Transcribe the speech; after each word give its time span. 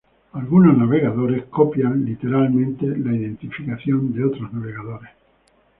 Algunos 0.33 0.75
navegadores 0.75 1.45
copian 1.51 2.03
literalmente 2.03 2.87
la 2.87 3.15
identificación 3.15 4.11
de 4.11 4.23
otros 4.25 4.51
navegadores. 4.51 5.11